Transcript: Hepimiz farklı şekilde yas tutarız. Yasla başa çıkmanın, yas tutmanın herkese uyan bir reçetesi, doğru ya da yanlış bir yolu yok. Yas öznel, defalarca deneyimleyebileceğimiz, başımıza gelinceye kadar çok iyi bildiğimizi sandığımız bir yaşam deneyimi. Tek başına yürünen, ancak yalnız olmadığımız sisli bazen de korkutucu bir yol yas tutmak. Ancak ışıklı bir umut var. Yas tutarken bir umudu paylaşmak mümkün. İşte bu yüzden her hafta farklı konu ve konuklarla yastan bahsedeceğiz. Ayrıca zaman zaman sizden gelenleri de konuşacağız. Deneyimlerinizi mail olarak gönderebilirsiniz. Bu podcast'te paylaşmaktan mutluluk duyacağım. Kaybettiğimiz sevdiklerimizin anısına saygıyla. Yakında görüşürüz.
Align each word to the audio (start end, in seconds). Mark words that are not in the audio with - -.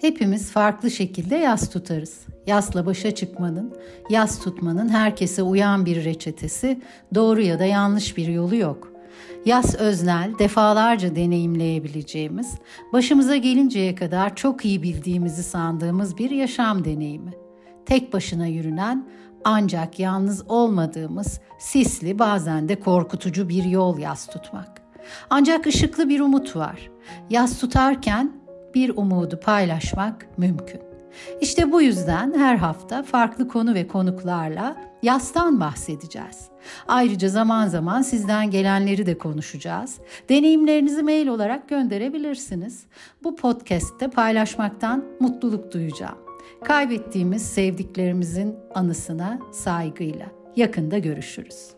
Hepimiz 0.00 0.50
farklı 0.50 0.90
şekilde 0.90 1.36
yas 1.36 1.70
tutarız. 1.70 2.26
Yasla 2.46 2.86
başa 2.86 3.10
çıkmanın, 3.14 3.76
yas 4.10 4.44
tutmanın 4.44 4.88
herkese 4.88 5.42
uyan 5.42 5.86
bir 5.86 6.04
reçetesi, 6.04 6.80
doğru 7.14 7.40
ya 7.40 7.58
da 7.58 7.64
yanlış 7.64 8.16
bir 8.16 8.26
yolu 8.26 8.56
yok. 8.56 8.92
Yas 9.44 9.74
öznel, 9.74 10.38
defalarca 10.38 11.16
deneyimleyebileceğimiz, 11.16 12.54
başımıza 12.92 13.36
gelinceye 13.36 13.94
kadar 13.94 14.36
çok 14.36 14.64
iyi 14.64 14.82
bildiğimizi 14.82 15.42
sandığımız 15.42 16.18
bir 16.18 16.30
yaşam 16.30 16.84
deneyimi. 16.84 17.32
Tek 17.86 18.12
başına 18.12 18.46
yürünen, 18.46 19.08
ancak 19.44 19.98
yalnız 19.98 20.50
olmadığımız 20.50 21.40
sisli 21.58 22.18
bazen 22.18 22.68
de 22.68 22.80
korkutucu 22.80 23.48
bir 23.48 23.64
yol 23.64 23.98
yas 23.98 24.26
tutmak. 24.26 24.82
Ancak 25.30 25.66
ışıklı 25.66 26.08
bir 26.08 26.20
umut 26.20 26.56
var. 26.56 26.90
Yas 27.30 27.58
tutarken 27.60 28.45
bir 28.76 28.96
umudu 28.96 29.40
paylaşmak 29.40 30.38
mümkün. 30.38 30.80
İşte 31.40 31.72
bu 31.72 31.82
yüzden 31.82 32.34
her 32.38 32.56
hafta 32.56 33.02
farklı 33.02 33.48
konu 33.48 33.74
ve 33.74 33.88
konuklarla 33.88 34.76
yastan 35.02 35.60
bahsedeceğiz. 35.60 36.48
Ayrıca 36.88 37.28
zaman 37.28 37.68
zaman 37.68 38.02
sizden 38.02 38.50
gelenleri 38.50 39.06
de 39.06 39.18
konuşacağız. 39.18 39.98
Deneyimlerinizi 40.28 41.02
mail 41.02 41.26
olarak 41.26 41.68
gönderebilirsiniz. 41.68 42.84
Bu 43.24 43.36
podcast'te 43.36 44.08
paylaşmaktan 44.08 45.04
mutluluk 45.20 45.72
duyacağım. 45.72 46.18
Kaybettiğimiz 46.64 47.42
sevdiklerimizin 47.42 48.54
anısına 48.74 49.38
saygıyla. 49.52 50.26
Yakında 50.56 50.98
görüşürüz. 50.98 51.76